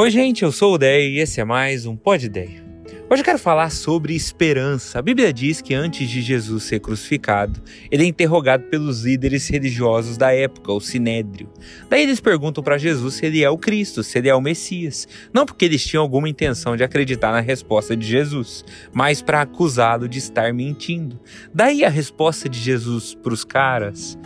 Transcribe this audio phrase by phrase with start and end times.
[0.00, 2.64] Oi, gente, eu sou o Dei e esse é mais um Pod Ideia.
[3.10, 4.98] Hoje eu quero falar sobre esperança.
[4.98, 10.16] A Bíblia diz que antes de Jesus ser crucificado, ele é interrogado pelos líderes religiosos
[10.16, 11.50] da época, o Sinédrio.
[11.90, 15.06] Daí eles perguntam para Jesus se ele é o Cristo, se ele é o Messias.
[15.34, 18.64] Não porque eles tinham alguma intenção de acreditar na resposta de Jesus,
[18.94, 21.20] mas para acusá-lo de estar mentindo.
[21.52, 24.16] Daí a resposta de Jesus para os caras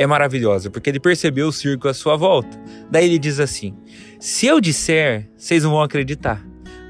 [0.00, 2.58] é maravilhosa, porque ele percebeu o circo à sua volta.
[2.90, 3.76] Daí ele diz assim:
[4.18, 6.42] Se eu disser, vocês não vão acreditar.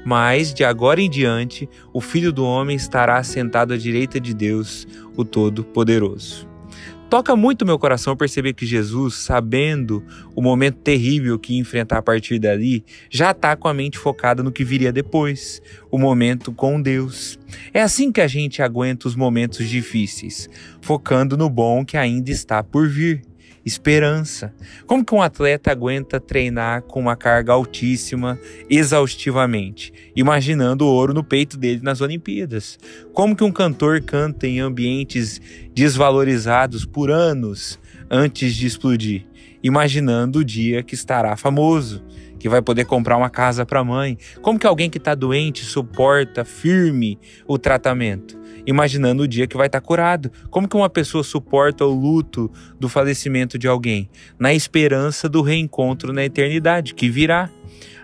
[0.05, 4.87] Mas, de agora em diante, o Filho do Homem estará sentado à direita de Deus,
[5.15, 6.50] o Todo-Poderoso
[7.11, 10.01] toca muito meu coração perceber que Jesus, sabendo
[10.33, 14.41] o momento terrível que ia enfrentar a partir dali, já está com a mente focada
[14.41, 15.61] no que viria depois,
[15.91, 17.37] o momento com Deus.
[17.73, 22.63] É assim que a gente aguenta os momentos difíceis, focando no bom que ainda está
[22.63, 23.21] por vir
[23.65, 24.53] esperança.
[24.85, 31.23] Como que um atleta aguenta treinar com uma carga altíssima, exaustivamente, imaginando o ouro no
[31.23, 32.79] peito dele nas Olimpíadas?
[33.13, 35.41] Como que um cantor canta em ambientes
[35.73, 39.25] desvalorizados por anos antes de explodir,
[39.63, 42.03] imaginando o dia que estará famoso?
[42.39, 44.17] que vai poder comprar uma casa para a mãe?
[44.41, 48.41] Como que alguém que está doente suporta firme o tratamento?
[48.65, 50.31] imaginando o dia que vai estar tá curado.
[50.49, 54.09] Como que uma pessoa suporta o luto do falecimento de alguém?
[54.37, 57.49] Na esperança do reencontro na eternidade, que virá.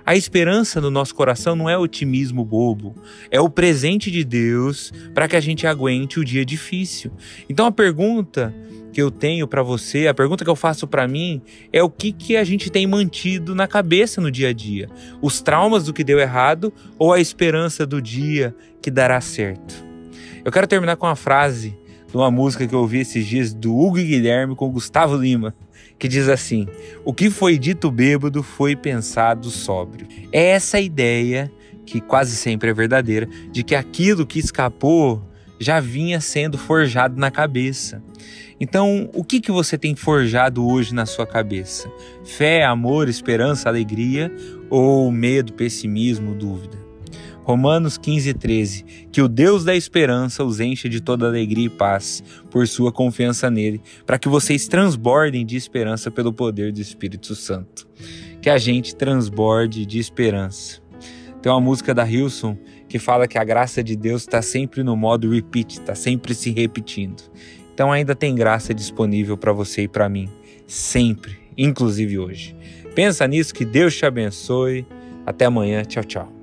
[0.08, 2.96] A esperança no nosso coração não é otimismo bobo,
[3.30, 7.12] é o presente de Deus para que a gente aguente o dia difícil.
[7.50, 8.56] Então a pergunta
[8.94, 11.42] que eu tenho para você, a pergunta que eu faço para mim
[11.74, 14.88] é o que que a gente tem mantido na cabeça no dia a dia?
[15.22, 19.76] Os traumas do que deu errado ou a esperança do dia que dará certo?
[20.46, 21.78] Eu quero terminar com uma frase
[22.10, 25.54] de uma música que eu ouvi esses dias do Hugo Guilherme com Gustavo Lima,
[25.98, 26.68] que diz assim:
[27.04, 30.08] O que foi dito bêbado foi pensado sóbrio.
[30.32, 31.52] É essa ideia,
[31.86, 35.24] que quase sempre é verdadeira, de que aquilo que escapou
[35.60, 38.04] já vinha sendo forjado na cabeça.
[38.60, 41.92] Então, o que, que você tem forjado hoje na sua cabeça?
[42.24, 44.32] Fé, amor, esperança, alegria
[44.70, 46.87] ou medo, pessimismo, dúvida?
[47.48, 48.84] Romanos 15, 13.
[49.10, 52.22] Que o Deus da esperança os encha de toda alegria e paz
[52.52, 57.88] por sua confiança nele, para que vocês transbordem de esperança pelo poder do Espírito Santo.
[58.42, 60.82] Que a gente transborde de esperança.
[61.42, 62.58] Tem uma música da Hilson
[62.90, 66.52] que fala que a graça de Deus está sempre no modo repeat, está sempre se
[66.52, 67.24] repetindo.
[67.74, 70.28] Então ainda tem graça disponível para você e para mim,
[70.68, 72.54] sempre, inclusive hoje.
[72.94, 74.86] Pensa nisso, que Deus te abençoe.
[75.26, 76.37] Até amanhã, tchau, tchau.